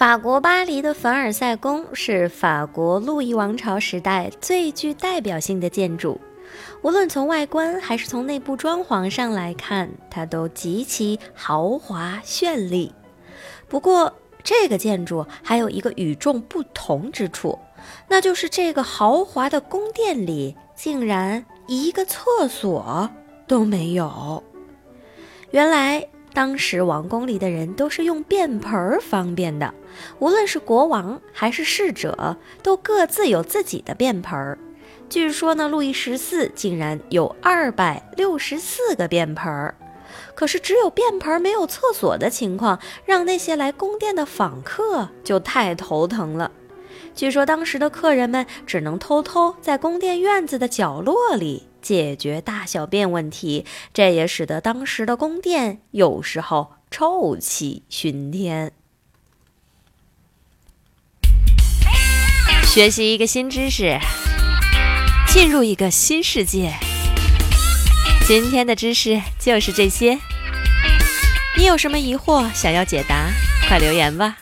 [0.00, 6.18] 法国巴黎的凡尔赛宫是法国路易王朝时代最具代表性的建筑，
[6.80, 12.90] 无论从外观还是从内部装潢上来看，它都极其豪华绚丽。
[13.68, 14.10] 不过，
[14.42, 17.58] 这个建筑还有一个与众不同之处，
[18.08, 23.10] 那就是这个豪华的宫殿里竟然一个厕所
[23.46, 24.42] 都没有。
[25.50, 26.08] 原来。
[26.32, 29.74] 当时王宫里的人都是用便盆儿方便的，
[30.18, 34.58] 无论是国王还是侍者，都各自有自己的便盆儿。
[35.08, 39.74] 据说呢，路易十四竟然有二百六十四个便盆儿。
[40.34, 46.50] 可是只有便盆没有厕所的情况，让那些来宫殿的访客就太头疼了。
[47.14, 51.69] 据说当时的客人们只能偷偷在宫殿院子的角落里。
[51.80, 58.72] 解决大小便问题，这也使得当时的宫殿有时候臭气熏天。
[62.64, 63.98] 学习一个新知识，
[65.28, 66.72] 进入一个新世界。
[68.26, 70.18] 今天的知识就是这些。
[71.56, 73.28] 你有什么疑惑想要解答，
[73.68, 74.36] 快留言吧。